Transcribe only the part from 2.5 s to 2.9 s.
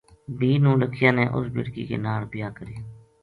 کریو